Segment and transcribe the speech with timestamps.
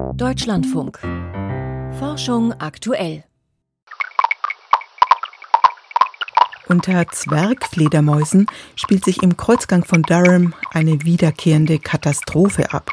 [0.00, 0.98] Deutschlandfunk.
[1.98, 3.24] Forschung aktuell.
[6.68, 12.92] Unter Zwergfledermäusen spielt sich im Kreuzgang von Durham eine wiederkehrende Katastrophe ab.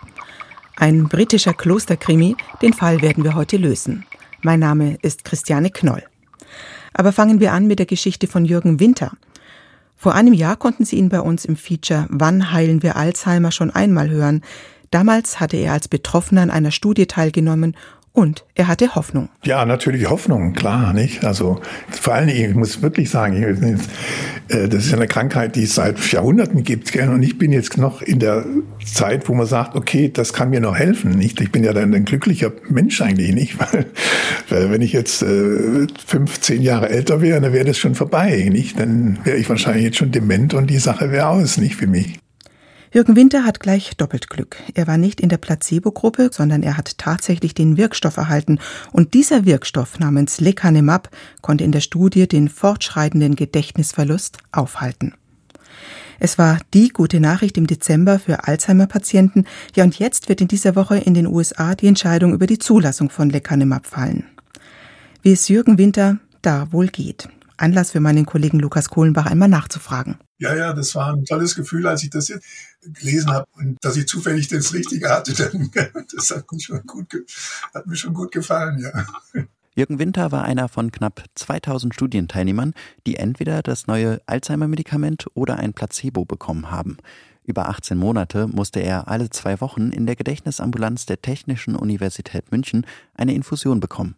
[0.75, 4.05] Ein britischer Klosterkrimi, den Fall werden wir heute lösen.
[4.41, 6.03] Mein Name ist Christiane Knoll.
[6.93, 9.11] Aber fangen wir an mit der Geschichte von Jürgen Winter.
[9.99, 13.71] Vor einem Jahr konnten Sie ihn bei uns im Feature Wann heilen wir Alzheimer schon
[13.71, 14.43] einmal hören.
[14.91, 17.75] Damals hatte er als Betroffener an einer Studie teilgenommen
[18.17, 19.29] und er hatte Hoffnung.
[19.43, 21.23] Ja, natürlich Hoffnung, klar, nicht?
[21.23, 21.61] Also
[21.91, 23.35] vor allen Dingen, ich muss wirklich sagen,
[24.47, 27.09] äh, das ist eine Krankheit, die es seit Jahrhunderten gibt, gell?
[27.09, 28.43] und ich bin jetzt noch in der
[28.83, 31.39] Zeit, wo man sagt, okay, das kann mir noch helfen, nicht?
[31.41, 33.59] Ich bin ja dann ein glücklicher Mensch eigentlich, nicht?
[33.71, 33.85] Weil,
[34.49, 38.49] weil wenn ich jetzt äh, fünf, zehn Jahre älter wäre, dann wäre das schon vorbei,
[38.51, 38.79] nicht?
[38.79, 42.17] Dann wäre ich wahrscheinlich jetzt schon dement und die Sache wäre aus, nicht für mich.
[42.97, 44.57] Jürgen Winter hat gleich doppelt Glück.
[44.73, 48.57] Er war nicht in der Placebo-Gruppe, sondern er hat tatsächlich den Wirkstoff erhalten.
[48.91, 51.11] Und dieser Wirkstoff namens Lecanemab
[51.43, 55.13] konnte in der Studie den fortschreitenden Gedächtnisverlust aufhalten.
[56.19, 59.45] Es war die gute Nachricht im Dezember für Alzheimer-Patienten.
[59.75, 63.11] Ja, und jetzt wird in dieser Woche in den USA die Entscheidung über die Zulassung
[63.11, 64.23] von Lecanemab fallen.
[65.21, 67.29] Wie es Jürgen Winter da wohl geht.
[67.57, 70.17] Anlass für meinen Kollegen Lukas Kohlenbach einmal nachzufragen.
[70.39, 72.31] Ja, ja, das war ein tolles Gefühl, als ich das
[72.81, 75.33] gelesen habe und dass ich zufällig das Richtige hatte.
[75.51, 75.71] Dann,
[76.15, 77.07] das hat mir schon gut,
[77.73, 79.43] hat mir schon gut gefallen, ja.
[79.75, 82.73] Jürgen Winter war einer von knapp 2000 Studienteilnehmern,
[83.05, 86.97] die entweder das neue Alzheimer-Medikament oder ein Placebo bekommen haben.
[87.43, 92.85] Über 18 Monate musste er alle zwei Wochen in der Gedächtnisambulanz der Technischen Universität München
[93.13, 94.15] eine Infusion bekommen.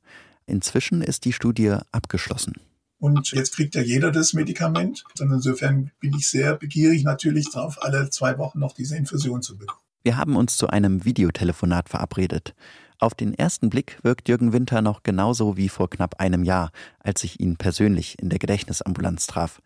[0.47, 2.53] Inzwischen ist die Studie abgeschlossen.
[2.99, 5.03] Und jetzt kriegt ja jeder das Medikament.
[5.19, 9.57] Und insofern bin ich sehr begierig natürlich darauf, alle zwei Wochen noch diese Infusion zu
[9.57, 9.79] bekommen.
[10.03, 12.53] Wir haben uns zu einem Videotelefonat verabredet.
[12.99, 17.23] Auf den ersten Blick wirkt Jürgen Winter noch genauso wie vor knapp einem Jahr, als
[17.23, 19.61] ich ihn persönlich in der Gedächtnisambulanz traf.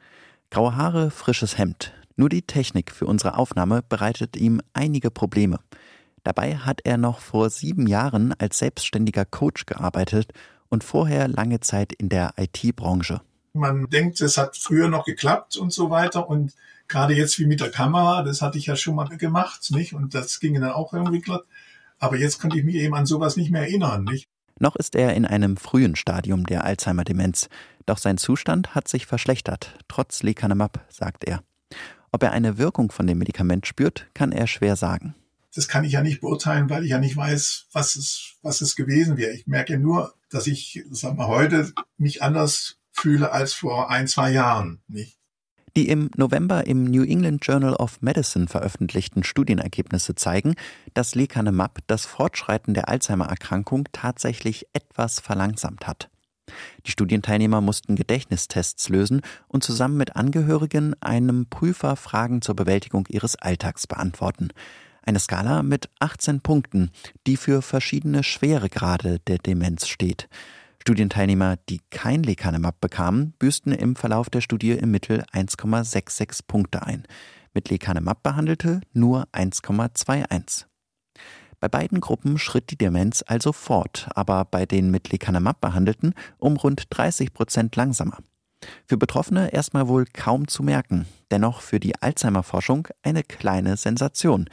[0.51, 1.93] Graue Haare, frisches Hemd.
[2.15, 5.59] Nur die Technik für unsere Aufnahme bereitet ihm einige Probleme.
[6.23, 10.31] Dabei hat er noch vor sieben Jahren als selbstständiger Coach gearbeitet
[10.73, 13.21] und vorher lange Zeit in der IT-Branche.
[13.53, 16.53] Man denkt, es hat früher noch geklappt und so weiter und
[16.87, 19.93] gerade jetzt wie mit der Kamera, das hatte ich ja schon mal gemacht, nicht?
[19.93, 21.43] Und das ging dann auch irgendwie glatt.
[21.99, 24.27] Aber jetzt konnte ich mich eben an sowas nicht mehr erinnern, nicht?
[24.59, 27.49] Noch ist er in einem frühen Stadium der Alzheimer-Demenz.
[27.85, 31.43] Doch sein Zustand hat sich verschlechtert, trotz Lecanemab, sagt er.
[32.11, 35.13] Ob er eine Wirkung von dem Medikament spürt, kann er schwer sagen.
[35.55, 38.75] Das kann ich ja nicht beurteilen, weil ich ja nicht weiß, was es, was es
[38.75, 39.33] gewesen wäre.
[39.33, 44.31] Ich merke nur, dass ich, sagen wir, heute mich anders fühle als vor ein, zwei
[44.31, 45.17] Jahren, nicht?
[45.75, 50.53] Die im November im New England Journal of Medicine veröffentlichten Studienergebnisse zeigen,
[50.93, 56.11] dass Lecanemab das Fortschreiten der Alzheimer-Erkrankung tatsächlich etwas verlangsamt hat.
[56.85, 63.35] Die Studienteilnehmer mussten Gedächtnistests lösen und zusammen mit Angehörigen einem Prüfer Fragen zur Bewältigung ihres
[63.35, 64.49] Alltags beantworten.
[65.05, 66.89] Eine Skala mit 18 Punkten,
[67.27, 70.29] die für verschiedene Schweregrade der Demenz steht.
[70.81, 77.03] Studienteilnehmer, die kein Lecanemab bekamen, büßten im Verlauf der Studie im Mittel 1,66 Punkte ein.
[77.53, 80.65] Mit Lecanemab behandelte nur 1,21.
[81.59, 86.55] Bei beiden Gruppen schritt die Demenz also fort, aber bei den mit Lecanemab behandelten um
[86.55, 88.19] rund 30 Prozent langsamer.
[88.85, 94.49] Für Betroffene erstmal wohl kaum zu merken, dennoch für die Alzheimer-Forschung eine kleine Sensation.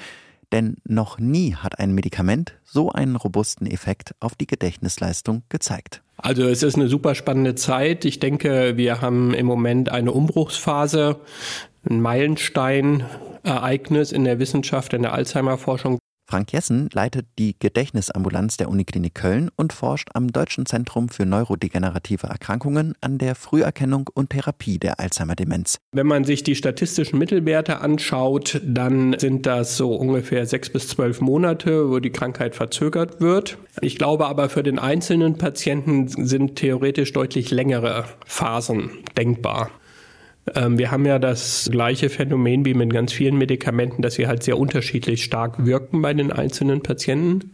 [0.52, 6.02] Denn noch nie hat ein Medikament so einen robusten Effekt auf die Gedächtnisleistung gezeigt.
[6.16, 8.04] Also es ist eine super spannende Zeit.
[8.04, 11.20] Ich denke, wir haben im Moment eine Umbruchsphase,
[11.88, 15.98] ein Meilenstein-Ereignis in der Wissenschaft, in der Alzheimer-Forschung.
[16.30, 22.28] Frank Jessen leitet die Gedächtnisambulanz der Uniklinik Köln und forscht am Deutschen Zentrum für neurodegenerative
[22.28, 25.78] Erkrankungen an der Früherkennung und Therapie der Alzheimer-Demenz.
[25.90, 31.20] Wenn man sich die statistischen Mittelwerte anschaut, dann sind das so ungefähr sechs bis zwölf
[31.20, 33.58] Monate, wo die Krankheit verzögert wird.
[33.80, 39.72] Ich glaube aber, für den einzelnen Patienten sind theoretisch deutlich längere Phasen denkbar.
[40.54, 44.42] Ähm, wir haben ja das gleiche Phänomen wie mit ganz vielen Medikamenten, dass sie halt
[44.42, 47.52] sehr unterschiedlich stark wirken bei den einzelnen Patienten.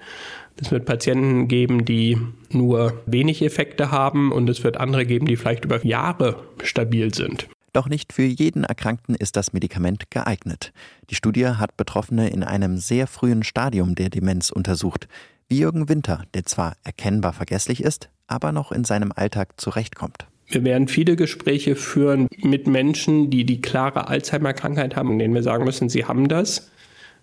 [0.59, 2.19] Es wird Patienten geben, die
[2.51, 7.49] nur wenig Effekte haben und es wird andere geben, die vielleicht über Jahre stabil sind.
[7.75, 10.73] Doch nicht für jeden Erkrankten ist das Medikament geeignet.
[11.11, 15.09] Die Studie hat Betroffene in einem sehr frühen Stadium der Demenz untersucht,
[15.49, 20.27] wie Jürgen Winter, der zwar erkennbar vergesslich ist, aber noch in seinem Alltag zurechtkommt.
[20.49, 25.65] Wir werden viele Gespräche führen mit Menschen, die die klare Alzheimer-Krankheit haben, denen wir sagen
[25.65, 26.71] müssen, sie haben das.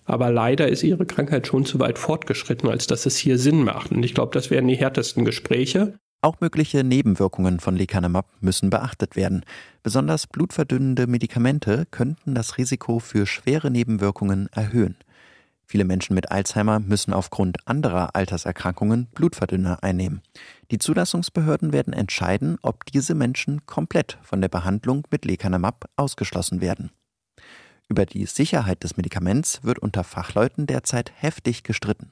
[0.06, 3.92] Aber leider ist ihre Krankheit schon zu weit fortgeschritten, als dass es hier Sinn macht.
[3.92, 5.94] Und ich glaube, das wären die härtesten Gespräche.
[6.22, 9.44] Auch mögliche Nebenwirkungen von Lecanemab müssen beachtet werden.
[9.82, 14.96] Besonders blutverdünnende Medikamente könnten das Risiko für schwere Nebenwirkungen erhöhen.
[15.66, 20.22] Viele Menschen mit Alzheimer müssen aufgrund anderer Alterserkrankungen Blutverdünner einnehmen.
[20.72, 26.92] Die Zulassungsbehörden werden entscheiden, ob diese Menschen komplett von der Behandlung mit Lecanemab ausgeschlossen werden.
[27.90, 32.12] Über die Sicherheit des Medikaments wird unter Fachleuten derzeit heftig gestritten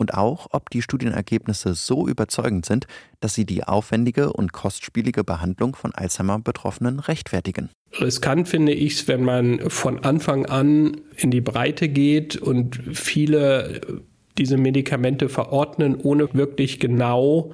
[0.00, 2.86] und auch, ob die Studienergebnisse so überzeugend sind,
[3.20, 7.68] dass sie die aufwendige und kostspielige Behandlung von Alzheimer-Betroffenen rechtfertigen.
[8.00, 14.02] Riskant finde ich es, wenn man von Anfang an in die Breite geht und viele
[14.38, 17.52] diese Medikamente verordnen, ohne wirklich genau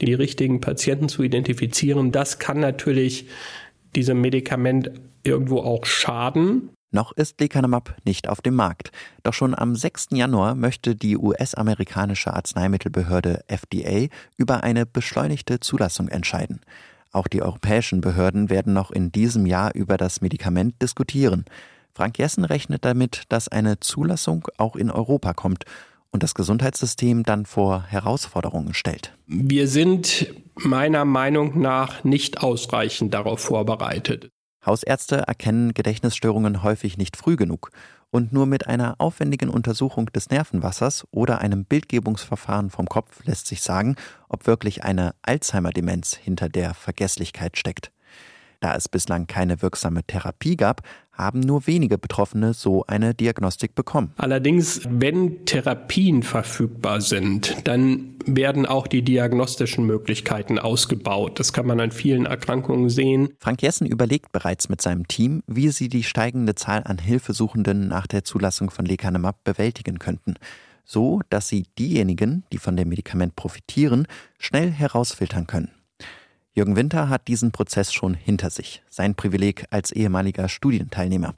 [0.00, 2.12] die richtigen Patienten zu identifizieren.
[2.12, 3.26] Das kann natürlich
[3.94, 4.90] diesem Medikament
[5.22, 6.70] irgendwo auch schaden.
[6.90, 8.92] Noch ist Lecanemab nicht auf dem Markt.
[9.24, 10.08] Doch schon am 6.
[10.12, 14.06] Januar möchte die US-amerikanische Arzneimittelbehörde FDA
[14.36, 16.60] über eine beschleunigte Zulassung entscheiden.
[17.10, 21.44] Auch die europäischen Behörden werden noch in diesem Jahr über das Medikament diskutieren.
[21.94, 25.64] Frank Jessen rechnet damit, dass eine Zulassung auch in Europa kommt
[26.14, 29.12] und das Gesundheitssystem dann vor Herausforderungen stellt.
[29.26, 34.30] Wir sind meiner Meinung nach nicht ausreichend darauf vorbereitet.
[34.64, 37.72] Hausärzte erkennen Gedächtnisstörungen häufig nicht früh genug
[38.10, 43.60] und nur mit einer aufwendigen Untersuchung des Nervenwassers oder einem Bildgebungsverfahren vom Kopf lässt sich
[43.60, 43.96] sagen,
[44.28, 47.90] ob wirklich eine Alzheimer-Demenz hinter der Vergesslichkeit steckt.
[48.60, 50.82] Da es bislang keine wirksame Therapie gab,
[51.14, 54.12] haben nur wenige Betroffene so eine Diagnostik bekommen.
[54.16, 61.38] Allerdings, wenn Therapien verfügbar sind, dann werden auch die diagnostischen Möglichkeiten ausgebaut.
[61.38, 63.30] Das kann man an vielen Erkrankungen sehen.
[63.38, 68.06] Frank Jessen überlegt bereits mit seinem Team, wie sie die steigende Zahl an Hilfesuchenden nach
[68.06, 70.34] der Zulassung von Lecanemab bewältigen könnten
[70.84, 74.06] so dass sie diejenigen, die von dem Medikament profitieren,
[74.38, 75.70] schnell herausfiltern können.
[76.56, 81.34] Jürgen Winter hat diesen Prozess schon hinter sich, sein Privileg als ehemaliger Studienteilnehmer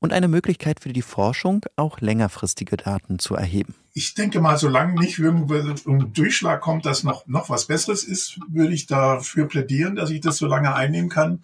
[0.00, 3.74] und eine Möglichkeit für die Forschung, auch längerfristige Daten zu erheben.
[3.94, 8.38] Ich denke mal, solange nicht irgendwo ein Durchschlag kommt, dass noch, noch was Besseres ist,
[8.48, 11.42] würde ich dafür plädieren, dass ich das so lange einnehmen kann,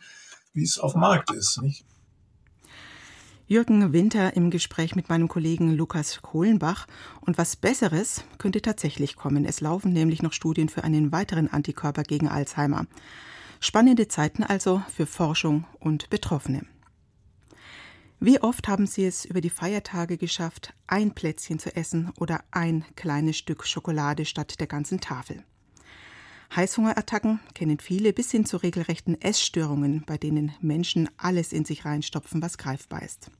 [0.52, 1.62] wie es auf dem Markt ist.
[1.62, 1.86] Nicht?
[3.48, 6.88] Jürgen Winter im Gespräch mit meinem Kollegen Lukas Kohlenbach.
[7.20, 9.44] Und was Besseres könnte tatsächlich kommen.
[9.44, 12.86] Es laufen nämlich noch Studien für einen weiteren Antikörper gegen Alzheimer.
[13.60, 16.66] Spannende Zeiten also für Forschung und Betroffene.
[18.18, 22.84] Wie oft haben Sie es über die Feiertage geschafft, ein Plätzchen zu essen oder ein
[22.96, 25.44] kleines Stück Schokolade statt der ganzen Tafel?
[26.54, 32.40] Heißhungerattacken kennen viele bis hin zu regelrechten Essstörungen, bei denen Menschen alles in sich reinstopfen,
[32.42, 33.30] was greifbar ist.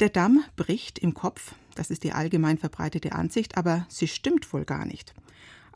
[0.00, 4.64] Der Damm bricht im Kopf, das ist die allgemein verbreitete Ansicht, aber sie stimmt wohl
[4.64, 5.14] gar nicht.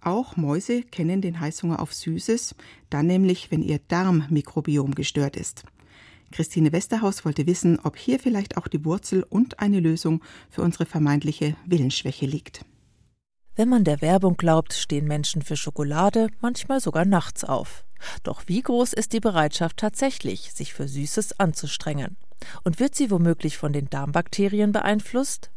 [0.01, 2.55] Auch Mäuse kennen den Heißhunger auf Süßes,
[2.91, 5.65] dann nämlich, wenn ihr Darmmikrobiom gestört ist.
[6.33, 10.87] Christine Westerhaus wollte wissen, ob hier vielleicht auch die Wurzel und eine Lösung für unsere
[10.87, 12.65] vermeintliche Willensschwäche liegt.
[13.55, 17.85] Wenn man der Werbung glaubt, stehen Menschen für Schokolade manchmal sogar nachts auf.
[18.23, 22.17] Doch wie groß ist die Bereitschaft tatsächlich, sich für Süßes anzustrengen?
[22.65, 25.51] Und wird sie womöglich von den Darmbakterien beeinflusst?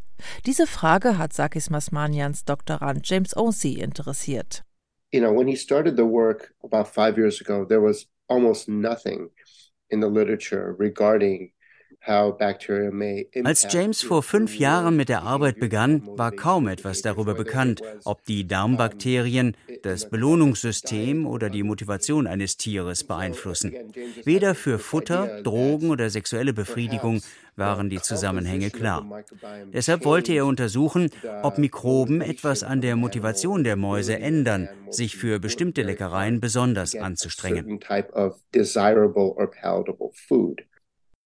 [0.45, 4.63] Diese Frage hat Sakis Masmanians Doktorand James Osey interessiert.
[5.11, 9.29] You know, when he started the work about five years ago, there was almost nothing
[9.89, 11.53] in the literature regarding
[13.43, 18.23] als James vor fünf Jahren mit der Arbeit begann, war kaum etwas darüber bekannt, ob
[18.25, 23.73] die Darmbakterien das Belohnungssystem oder die Motivation eines Tieres beeinflussen.
[24.23, 27.21] Weder für Futter, Drogen oder sexuelle Befriedigung
[27.55, 29.23] waren die Zusammenhänge klar.
[29.73, 31.09] Deshalb wollte er untersuchen,
[31.41, 37.79] ob Mikroben etwas an der Motivation der Mäuse ändern, sich für bestimmte Leckereien besonders anzustrengen.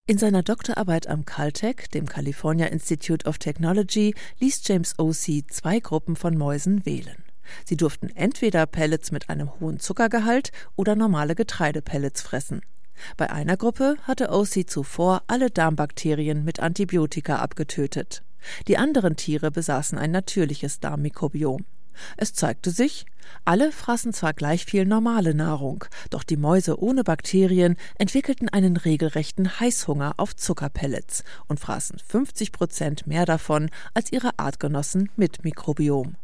[0.09, 5.43] In seiner Doktorarbeit am Caltech, dem California Institute of Technology, ließ James O.C.
[5.47, 7.23] zwei Gruppen von Mäusen wählen.
[7.63, 12.61] Sie durften entweder Pellets mit einem hohen Zuckergehalt oder normale Getreidepellets fressen.
[13.17, 14.65] Bei einer Gruppe hatte O.C.
[14.65, 18.23] zuvor alle Darmbakterien mit Antibiotika abgetötet.
[18.67, 21.65] Die anderen Tiere besaßen ein natürliches Darmmikrobiom.
[22.17, 23.05] Es zeigte sich,
[23.45, 29.59] alle fraßen zwar gleich viel normale Nahrung, doch die Mäuse ohne Bakterien entwickelten einen regelrechten
[29.59, 36.15] Heißhunger auf Zuckerpellets und fraßen 50 Prozent mehr davon als ihre Artgenossen mit Mikrobiom.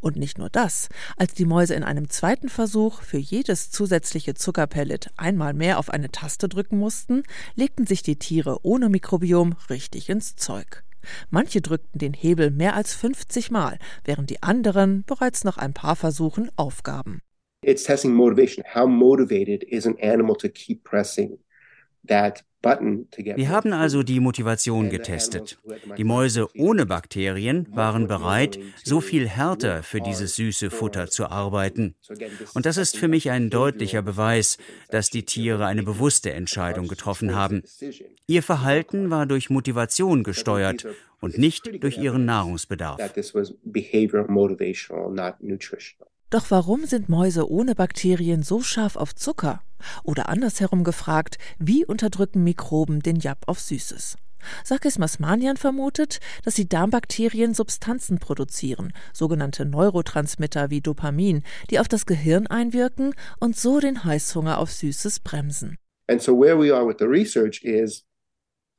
[0.00, 5.10] Und nicht nur das, als die Mäuse in einem zweiten Versuch für jedes zusätzliche Zuckerpellet
[5.16, 7.22] einmal mehr auf eine Taste drücken mussten,
[7.54, 10.84] legten sich die Tiere ohne Mikrobiom richtig ins Zeug.
[11.30, 15.96] Manche drückten den Hebel mehr als 50 Mal, während die anderen bereits nach ein paar
[15.96, 17.20] Versuchen aufgaben.
[17.62, 18.64] It's testing motivation.
[18.74, 21.38] How motivated is an animal to keep pressing
[22.06, 25.58] that wir haben also die Motivation getestet.
[25.96, 31.94] Die Mäuse ohne Bakterien waren bereit, so viel härter für dieses süße Futter zu arbeiten.
[32.54, 34.58] Und das ist für mich ein deutlicher Beweis,
[34.90, 37.62] dass die Tiere eine bewusste Entscheidung getroffen haben.
[38.26, 40.86] Ihr Verhalten war durch Motivation gesteuert
[41.20, 42.98] und nicht durch ihren Nahrungsbedarf.
[46.34, 49.62] Doch warum sind Mäuse ohne Bakterien so scharf auf Zucker?
[50.02, 54.16] Oder andersherum gefragt, wie unterdrücken Mikroben den Jab auf Süßes?
[54.64, 62.04] Sakis Masmanian vermutet, dass die Darmbakterien Substanzen produzieren, sogenannte Neurotransmitter wie Dopamin, die auf das
[62.04, 65.76] Gehirn einwirken und so den Heißhunger auf Süßes bremsen.
[66.08, 68.04] And so where we are with the research is,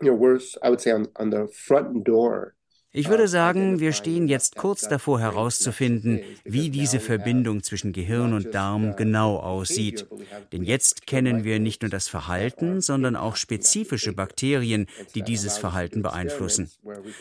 [0.01, 2.54] you know, we're, I would say on, on the front door
[2.95, 8.55] ich würde sagen, wir stehen jetzt kurz davor herauszufinden, wie diese Verbindung zwischen Gehirn und
[8.55, 10.07] Darm genau aussieht.
[10.53, 16.01] Denn jetzt kennen wir nicht nur das Verhalten, sondern auch spezifische Bakterien, die dieses Verhalten
[16.01, 16.71] beeinflussen.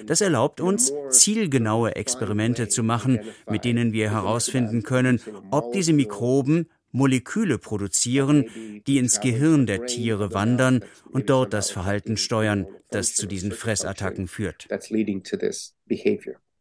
[0.07, 6.69] Das erlaubt uns, zielgenaue Experimente zu machen, mit denen wir herausfinden können, ob diese Mikroben
[6.95, 8.49] Moleküle produzieren,
[8.87, 14.29] die ins Gehirn der Tiere wandern und dort das Verhalten steuern, das zu diesen Fressattacken
[14.29, 14.69] führt.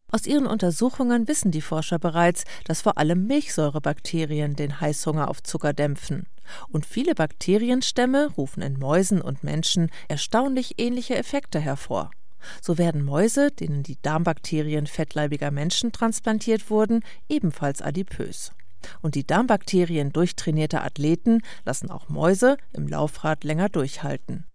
[0.09, 5.73] Aus ihren Untersuchungen wissen die Forscher bereits, dass vor allem Milchsäurebakterien den Heißhunger auf Zucker
[5.73, 6.25] dämpfen.
[6.69, 12.11] Und viele Bakterienstämme rufen in Mäusen und Menschen erstaunlich ähnliche Effekte hervor.
[12.61, 18.51] So werden Mäuse, denen die Darmbakterien fettleibiger Menschen transplantiert wurden, ebenfalls adipös.
[19.01, 24.45] Und die Darmbakterien durchtrainierter Athleten lassen auch Mäuse im Laufrad länger durchhalten.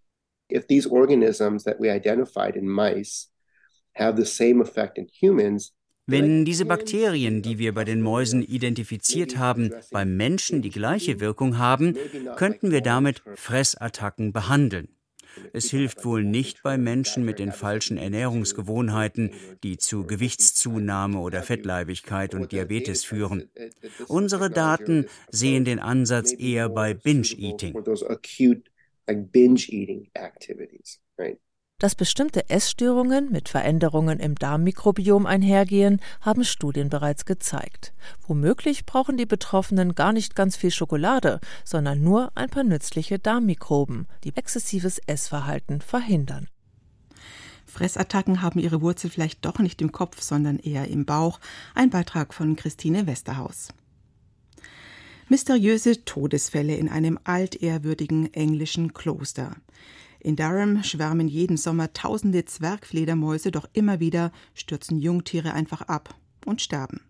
[0.50, 3.30] If these organisms that we identified in mice
[3.94, 5.72] have the same effect in humans,
[6.10, 11.58] wenn diese Bakterien, die wir bei den Mäusen identifiziert haben, beim Menschen die gleiche Wirkung
[11.58, 11.98] haben,
[12.36, 14.88] könnten wir damit Fressattacken behandeln.
[15.52, 19.32] Es hilft wohl nicht bei Menschen mit den falschen Ernährungsgewohnheiten,
[19.62, 23.50] die zu Gewichtszunahme oder Fettleibigkeit und Diabetes führen.
[24.08, 27.74] Unsere Daten sehen den Ansatz eher bei Binge-Eating.
[31.80, 37.92] Dass bestimmte Essstörungen mit Veränderungen im Darmmikrobiom einhergehen, haben Studien bereits gezeigt.
[38.26, 44.08] Womöglich brauchen die Betroffenen gar nicht ganz viel Schokolade, sondern nur ein paar nützliche Darmmikroben,
[44.24, 46.48] die exzessives Essverhalten verhindern.
[47.64, 51.38] Fressattacken haben ihre Wurzel vielleicht doch nicht im Kopf, sondern eher im Bauch.
[51.76, 53.68] Ein Beitrag von Christine Westerhaus.
[55.28, 59.54] Mysteriöse Todesfälle in einem altehrwürdigen englischen Kloster.
[60.20, 66.60] In Durham schwärmen jeden Sommer tausende Zwergfledermäuse, doch immer wieder stürzen Jungtiere einfach ab und
[66.60, 67.00] sterben.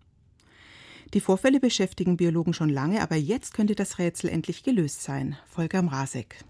[1.15, 5.37] Die Vorfälle beschäftigen Biologen schon lange, aber jetzt könnte das Rätsel endlich gelöst sein.
[5.47, 6.45] Volker Mrazek.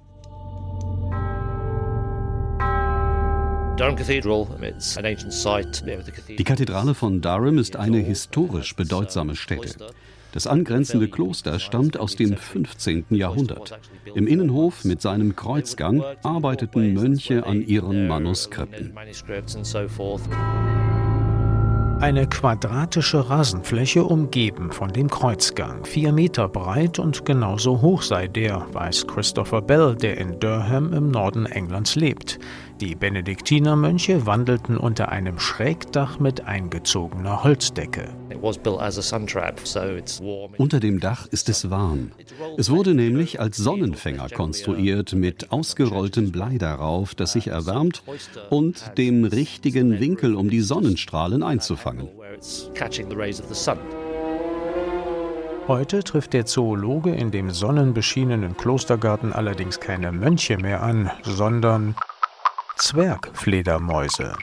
[6.38, 9.86] Die Kathedrale von Durham ist eine historisch bedeutsame Stätte.
[10.32, 13.06] Das angrenzende Kloster stammt aus dem 15.
[13.10, 13.78] Jahrhundert.
[14.16, 18.94] Im Innenhof mit seinem Kreuzgang arbeiteten Mönche an ihren Manuskripten.
[22.00, 25.84] Eine quadratische Rasenfläche umgeben von dem Kreuzgang.
[25.84, 31.10] Vier Meter breit und genauso hoch sei der, weiß Christopher Bell, der in Durham im
[31.10, 32.38] Norden Englands lebt.
[32.80, 38.08] Die Benediktinermönche wandelten unter einem Schrägdach mit eingezogener Holzdecke.
[40.58, 42.12] Unter dem Dach ist es warm.
[42.56, 48.04] Es wurde nämlich als Sonnenfänger konstruiert mit ausgerolltem Blei darauf, das sich erwärmt
[48.48, 52.08] und dem richtigen Winkel, um die Sonnenstrahlen einzufangen.
[55.66, 61.94] Heute trifft der Zoologe in dem sonnenbeschienenen Klostergarten allerdings keine Mönche mehr an, sondern
[62.80, 64.34] Zwergfledermäuse.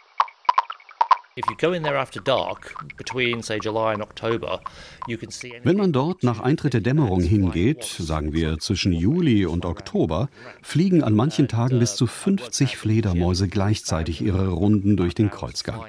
[5.63, 10.29] Wenn man dort nach Eintritt der Dämmerung hingeht, sagen wir zwischen Juli und Oktober,
[10.61, 15.81] fliegen an manchen Tagen bis zu 50 Fledermäuse gleichzeitig ihre Runden durch den Kreuzgang.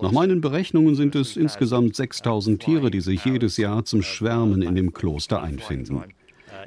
[0.00, 4.74] Nach meinen Berechnungen sind es insgesamt 6000 Tiere, die sich jedes Jahr zum Schwärmen in
[4.74, 6.04] dem Kloster einfinden.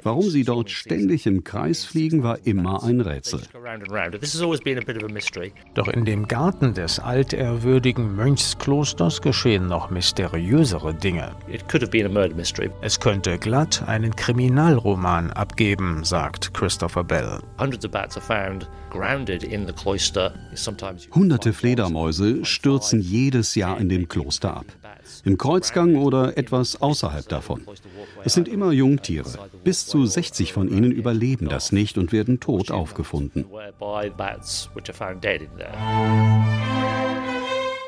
[0.02, 3.40] Warum sie dort ständig im Kreis fliegen, war immer ein Rätsel.
[5.74, 11.34] Doch in dem Garten des altehrwürdigen Mönchsklosters geschehen noch mysteriösere Dinge.
[12.82, 17.40] Es könnte glatt einen Kriminalroman abgeben, sagt Christopher Bell.
[21.14, 24.66] Hunderte Fledermäuse stürzen jedes Jahr in dem Kloster ab.
[25.24, 27.66] Im Kreuzgang oder etwas außerhalb davon.
[28.24, 29.30] Es sind immer Jungtiere.
[29.64, 33.44] Bis zu 60 von ihnen überleben das nicht und werden tot aufgefunden.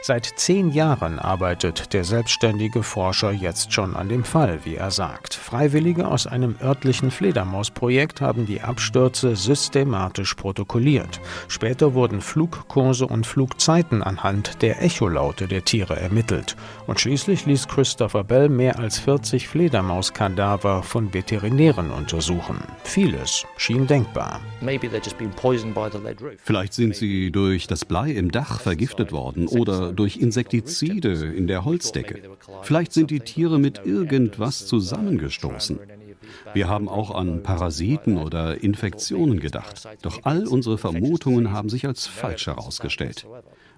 [0.05, 5.33] Seit zehn Jahren arbeitet der selbstständige Forscher jetzt schon an dem Fall, wie er sagt.
[5.33, 11.21] Freiwillige aus einem örtlichen Fledermausprojekt haben die Abstürze systematisch protokolliert.
[11.47, 16.57] Später wurden Flugkurse und Flugzeiten anhand der Echolaute der Tiere ermittelt.
[16.89, 22.59] Und schließlich ließ Christopher Bell mehr als 40 Fledermauskadaver von Veterinären untersuchen.
[22.83, 24.41] Vieles schien denkbar.
[26.43, 31.65] Vielleicht sind sie durch das Blei im Dach vergiftet worden oder durch Insektizide in der
[31.65, 32.23] Holzdecke.
[32.63, 35.79] Vielleicht sind die Tiere mit irgendwas zusammengestoßen.
[36.55, 39.89] Wir haben auch an Parasiten oder Infektionen gedacht.
[40.03, 43.27] Doch all unsere Vermutungen haben sich als falsch herausgestellt.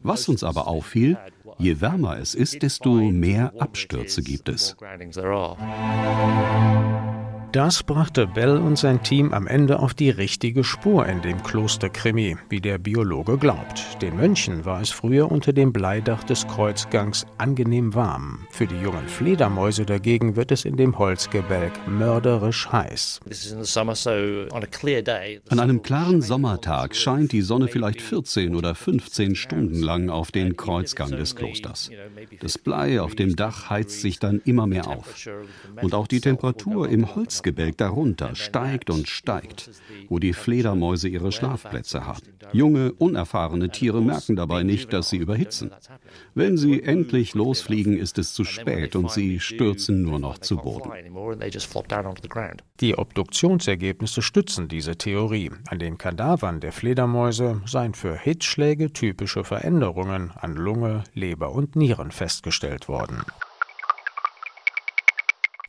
[0.02, 1.16] Was uns aber auffiel,
[1.58, 4.76] je wärmer es ist, desto mehr Abstürze gibt es.
[7.54, 12.36] Das brachte Bell und sein Team am Ende auf die richtige Spur in dem Klosterkrimi,
[12.48, 14.02] wie der Biologe glaubt.
[14.02, 18.40] Den Mönchen war es früher unter dem Bleidach des Kreuzgangs angenehm warm.
[18.50, 23.20] Für die jungen Fledermäuse dagegen wird es in dem Holzgebälk mörderisch heiß.
[25.48, 30.56] An einem klaren Sommertag scheint die Sonne vielleicht 14 oder 15 Stunden lang auf den
[30.56, 31.88] Kreuzgang des Klosters.
[32.40, 35.14] Das Blei auf dem Dach heizt sich dann immer mehr auf.
[35.80, 39.70] Und auch die Temperatur im Holz Gebälk darunter steigt und steigt,
[40.08, 42.22] wo die Fledermäuse ihre Schlafplätze haben.
[42.52, 45.70] Junge, unerfahrene Tiere merken dabei nicht, dass sie überhitzen.
[46.34, 50.90] Wenn sie endlich losfliegen, ist es zu spät und sie stürzen nur noch zu Boden.
[52.80, 55.50] Die Obduktionsergebnisse stützen diese Theorie.
[55.68, 62.10] An den Kadavern der Fledermäuse seien für Hitzschläge typische Veränderungen an Lunge, Leber und Nieren
[62.10, 63.22] festgestellt worden.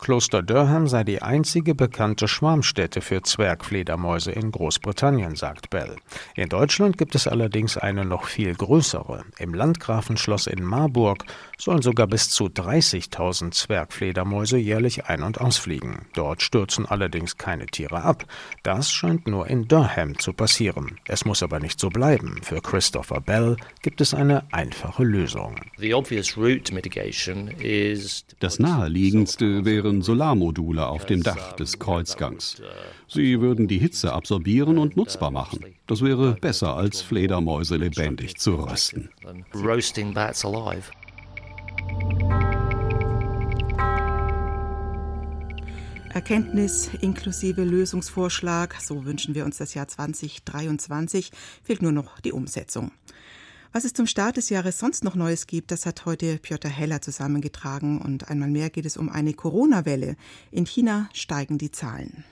[0.05, 5.95] Kloster Durham sei die einzige bekannte Schwarmstätte für Zwergfledermäuse in Großbritannien, sagt Bell.
[6.35, 9.23] In Deutschland gibt es allerdings eine noch viel größere.
[9.39, 11.25] Im Landgrafenschloss in Marburg
[11.57, 16.05] sollen sogar bis zu 30.000 Zwergfledermäuse jährlich ein- und ausfliegen.
[16.13, 18.25] Dort stürzen allerdings keine Tiere ab.
[18.61, 20.99] Das scheint nur in Durham zu passieren.
[21.07, 22.41] Es muss aber nicht so bleiben.
[22.43, 25.55] Für Christopher Bell gibt es eine einfache Lösung.
[28.39, 32.61] Das naheliegendste wären Solarmodule auf dem Dach des Kreuzgangs.
[33.07, 35.65] Sie würden die Hitze absorbieren und nutzbar machen.
[35.87, 39.09] Das wäre besser als Fledermäuse lebendig zu rösten.
[46.15, 51.29] Erkenntnis inklusive Lösungsvorschlag, so wünschen wir uns das Jahr 2023,
[51.61, 52.91] fehlt nur noch die Umsetzung.
[53.75, 57.01] Was es zum Start des Jahres sonst noch Neues gibt, das hat heute Piotr Heller
[57.01, 60.15] zusammengetragen und einmal mehr geht es um eine Corona-Welle.
[60.49, 62.23] In China steigen die Zahlen.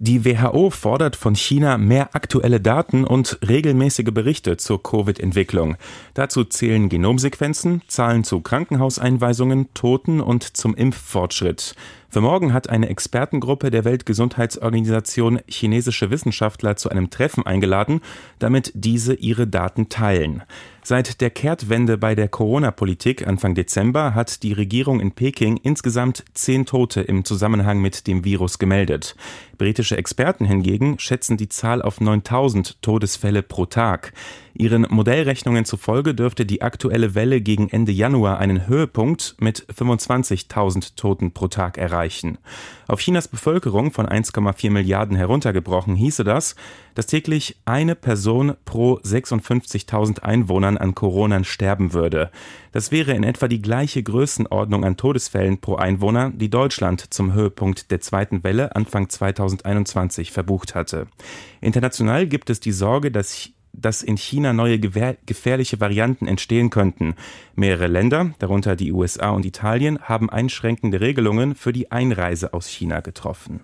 [0.00, 5.76] Die WHO fordert von China mehr aktuelle Daten und regelmäßige Berichte zur Covid-Entwicklung.
[6.14, 11.74] Dazu zählen Genomsequenzen, Zahlen zu Krankenhauseinweisungen, Toten und zum Impffortschritt.
[12.10, 18.00] Für morgen hat eine Expertengruppe der Weltgesundheitsorganisation chinesische Wissenschaftler zu einem Treffen eingeladen,
[18.38, 20.42] damit diese ihre Daten teilen.
[20.88, 26.64] Seit der Kehrtwende bei der Corona-Politik Anfang Dezember hat die Regierung in Peking insgesamt zehn
[26.64, 29.14] Tote im Zusammenhang mit dem Virus gemeldet.
[29.58, 34.12] Britische Experten hingegen schätzen die Zahl auf 9000 Todesfälle pro Tag.
[34.54, 41.32] Ihren Modellrechnungen zufolge dürfte die aktuelle Welle gegen Ende Januar einen Höhepunkt mit 25.000 Toten
[41.32, 42.38] pro Tag erreichen.
[42.86, 46.54] Auf Chinas Bevölkerung von 1,4 Milliarden heruntergebrochen hieße das,
[46.94, 52.30] dass täglich eine Person pro 56.000 Einwohnern an Corona sterben würde.
[52.72, 57.90] Das wäre in etwa die gleiche Größenordnung an Todesfällen pro Einwohner, die Deutschland zum Höhepunkt
[57.90, 61.06] der zweiten Welle Anfang 2021 verbucht hatte.
[61.60, 67.14] International gibt es die Sorge, dass dass in China neue gefährliche Varianten entstehen könnten.
[67.54, 73.00] Mehrere Länder, darunter die USA und Italien, haben einschränkende Regelungen für die Einreise aus China
[73.00, 73.60] getroffen.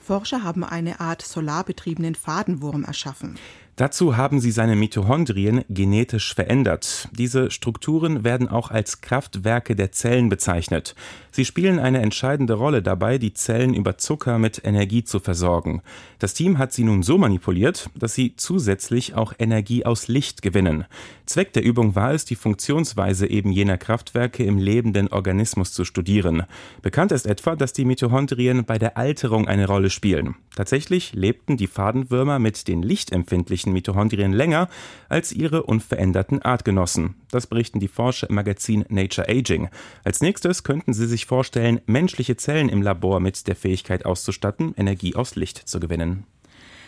[0.00, 3.36] Forscher haben eine Art solarbetriebenen Fadenwurm erschaffen.
[3.76, 7.08] Dazu haben sie seine Mitochondrien genetisch verändert.
[7.10, 10.94] Diese Strukturen werden auch als Kraftwerke der Zellen bezeichnet.
[11.32, 15.82] Sie spielen eine entscheidende Rolle dabei, die Zellen über Zucker mit Energie zu versorgen.
[16.20, 20.84] Das Team hat sie nun so manipuliert, dass sie zusätzlich auch Energie aus Licht gewinnen.
[21.26, 26.44] Zweck der Übung war es, die Funktionsweise eben jener Kraftwerke im lebenden Organismus zu studieren.
[26.82, 30.36] Bekannt ist etwa, dass die Mitochondrien bei der Alterung eine Rolle spielen.
[30.54, 34.68] Tatsächlich lebten die Fadenwürmer mit den lichtempfindlichen Mitochondrien länger
[35.08, 37.14] als ihre unveränderten Artgenossen.
[37.30, 39.68] Das berichten die Forscher im Magazin Nature Aging.
[40.04, 45.14] Als nächstes könnten sie sich vorstellen, menschliche Zellen im Labor mit der Fähigkeit auszustatten, Energie
[45.14, 46.26] aus Licht zu gewinnen.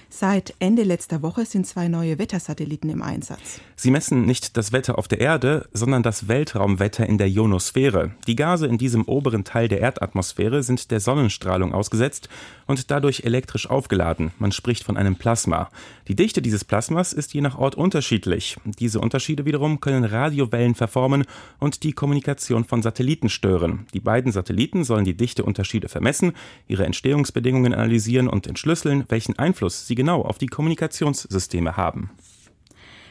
[0.09, 3.61] Seit Ende letzter Woche sind zwei neue Wettersatelliten im Einsatz.
[3.75, 8.12] Sie messen nicht das Wetter auf der Erde, sondern das Weltraumwetter in der Ionosphäre.
[8.27, 12.29] Die Gase in diesem oberen Teil der Erdatmosphäre sind der Sonnenstrahlung ausgesetzt
[12.66, 14.31] und dadurch elektrisch aufgeladen.
[14.38, 15.71] Man spricht von einem Plasma.
[16.09, 18.57] Die Dichte dieses Plasmas ist je nach Ort unterschiedlich.
[18.64, 21.25] Diese Unterschiede wiederum können Radiowellen verformen
[21.59, 23.87] und die Kommunikation von Satelliten stören.
[23.92, 26.33] Die beiden Satelliten sollen die Dichteunterschiede vermessen,
[26.69, 32.11] ihre Entstehungsbedingungen analysieren und entschlüsseln, welchen Einfluss sie genau auf die Kommunikationssysteme haben.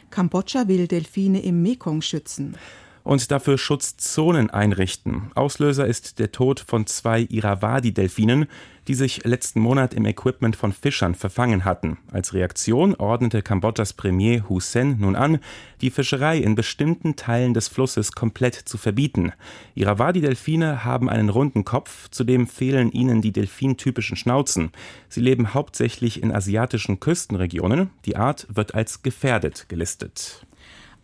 [0.10, 2.56] Kambodscha will Delfine im Mekong schützen
[3.06, 5.32] und dafür Schutzzonen einrichten.
[5.36, 8.48] Auslöser ist der Tod von zwei Irrawaddy-Delfinen,
[8.88, 11.98] die sich letzten Monat im Equipment von Fischern verfangen hatten.
[12.12, 15.40] Als Reaktion ordnete Kambodschas Premier Hun Sen nun an,
[15.82, 19.32] die Fischerei in bestimmten Teilen des Flusses komplett zu verbieten.
[19.76, 24.72] Irrawaddy-Delfine haben einen runden Kopf, zudem fehlen ihnen die delfintypischen Schnauzen.
[25.10, 27.92] Sie leben hauptsächlich in asiatischen Küstenregionen.
[28.06, 30.46] Die Art wird als gefährdet gelistet.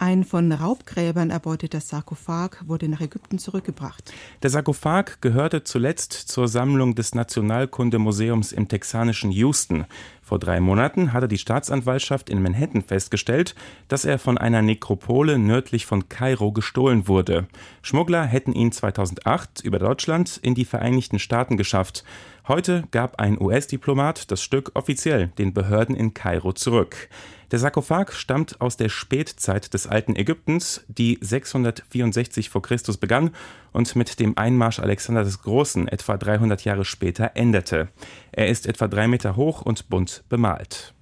[0.04, 4.12] Ein von Raubgräbern erbeuteter Sarkophag wurde nach Ägypten zurückgebracht.
[4.42, 9.86] Der Sarkophag gehörte zuletzt zur Sammlung des Nationalkundemuseums im texanischen Houston.
[10.24, 13.54] Vor drei Monaten hatte die Staatsanwaltschaft in Manhattan festgestellt,
[13.90, 17.46] dass er von einer Nekropole nördlich von Kairo gestohlen wurde.
[17.84, 22.04] Schmuggler hätten ihn 2008 über Deutschland in die Vereinigten Staaten geschafft.
[22.48, 27.08] Heute gab ein US-Diplomat das Stück offiziell den Behörden in Kairo zurück.
[27.52, 33.30] Der Sarkophag stammt aus der Spätzeit des alten Ägyptens, die 664 vor Christus begann
[33.74, 37.90] und mit dem Einmarsch Alexander des Großen etwa 300 Jahre später endete.
[38.32, 40.96] Er ist etwa drei Meter hoch und bunt bemalt.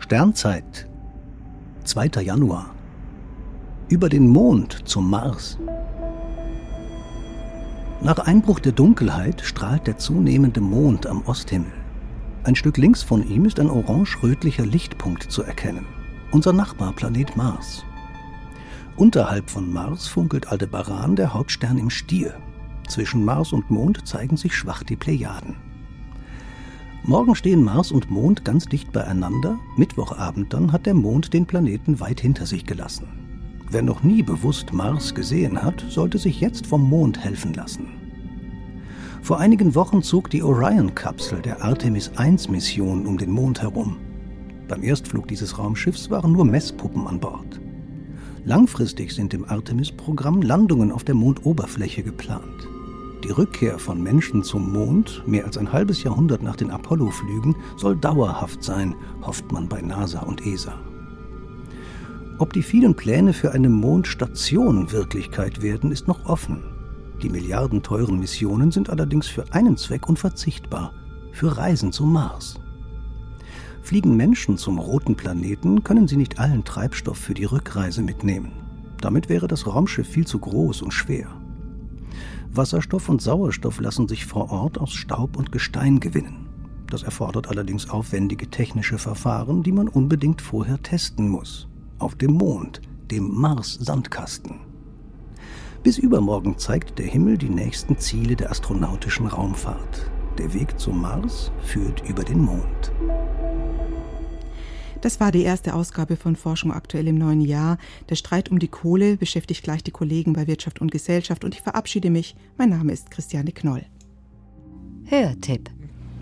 [0.00, 0.88] Sternzeit,
[1.84, 2.22] 2.
[2.22, 2.74] Januar.
[3.88, 5.56] Über den Mond zum Mars.
[8.02, 11.70] Nach Einbruch der Dunkelheit strahlt der zunehmende Mond am Osthimmel.
[12.44, 15.84] Ein Stück links von ihm ist ein orange-rötlicher Lichtpunkt zu erkennen.
[16.30, 17.84] Unser Nachbarplanet Mars.
[18.96, 22.32] Unterhalb von Mars funkelt Aldebaran, der Hauptstern im Stier.
[22.88, 25.56] Zwischen Mars und Mond zeigen sich schwach die Plejaden.
[27.02, 29.58] Morgen stehen Mars und Mond ganz dicht beieinander.
[29.76, 33.19] Mittwochabend dann hat der Mond den Planeten weit hinter sich gelassen.
[33.72, 37.86] Wer noch nie bewusst Mars gesehen hat, sollte sich jetzt vom Mond helfen lassen.
[39.22, 43.96] Vor einigen Wochen zog die Orion-Kapsel der Artemis 1-Mission um den Mond herum.
[44.66, 47.60] Beim Erstflug dieses Raumschiffs waren nur Messpuppen an Bord.
[48.44, 52.66] Langfristig sind im Artemis-Programm Landungen auf der Mondoberfläche geplant.
[53.22, 57.94] Die Rückkehr von Menschen zum Mond, mehr als ein halbes Jahrhundert nach den Apollo-Flügen, soll
[57.94, 60.89] dauerhaft sein, hofft man bei NASA und ESA.
[62.40, 66.62] Ob die vielen Pläne für eine Mondstation Wirklichkeit werden, ist noch offen.
[67.22, 70.94] Die milliardenteuren Missionen sind allerdings für einen Zweck unverzichtbar,
[71.32, 72.58] für Reisen zum Mars.
[73.82, 78.52] Fliegen Menschen zum roten Planeten, können sie nicht allen Treibstoff für die Rückreise mitnehmen.
[79.02, 81.28] Damit wäre das Raumschiff viel zu groß und schwer.
[82.54, 86.48] Wasserstoff und Sauerstoff lassen sich vor Ort aus Staub und Gestein gewinnen.
[86.88, 91.69] Das erfordert allerdings aufwendige technische Verfahren, die man unbedingt vorher testen muss.
[92.00, 94.60] Auf dem Mond, dem Mars-Sandkasten.
[95.82, 100.10] Bis übermorgen zeigt der Himmel die nächsten Ziele der astronautischen Raumfahrt.
[100.38, 102.92] Der Weg zum Mars führt über den Mond.
[105.02, 107.76] Das war die erste Ausgabe von Forschung aktuell im neuen Jahr.
[108.08, 111.60] Der Streit um die Kohle beschäftigt gleich die Kollegen bei Wirtschaft und Gesellschaft und ich
[111.60, 112.34] verabschiede mich.
[112.56, 113.84] Mein Name ist Christiane Knoll.
[115.04, 115.68] Hörtipp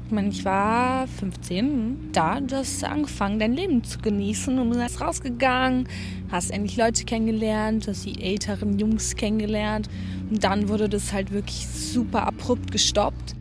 [0.08, 4.82] ich meine, ich war 15, da hast du angefangen, dein Leben zu genießen und du
[4.82, 5.86] bist rausgegangen,
[6.32, 9.90] hast endlich Leute kennengelernt, hast die älteren Jungs kennengelernt
[10.30, 13.36] und dann wurde das halt wirklich super abrupt gestoppt.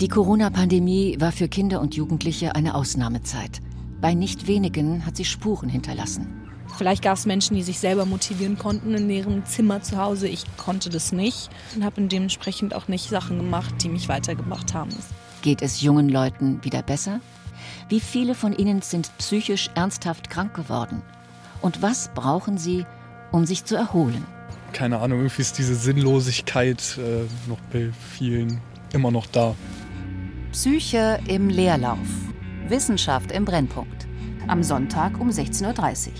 [0.00, 3.60] Die Corona-Pandemie war für Kinder und Jugendliche eine Ausnahmezeit.
[4.00, 6.28] Bei nicht wenigen hat sie Spuren hinterlassen.
[6.78, 10.28] Vielleicht gab es Menschen, die sich selber motivieren konnten in ihrem Zimmer zu Hause.
[10.28, 14.90] Ich konnte das nicht und habe dementsprechend auch nicht Sachen gemacht, die mich weitergebracht haben.
[15.44, 17.20] Geht es jungen Leuten wieder besser?
[17.90, 21.02] Wie viele von ihnen sind psychisch ernsthaft krank geworden?
[21.60, 22.86] Und was brauchen sie,
[23.30, 24.24] um sich zu erholen?
[24.72, 28.58] Keine Ahnung, irgendwie ist diese Sinnlosigkeit äh, noch bei vielen
[28.94, 29.54] immer noch da.
[30.52, 31.98] Psyche im Leerlauf.
[32.68, 34.06] Wissenschaft im Brennpunkt.
[34.48, 36.12] Am Sonntag um 16.30 Uhr.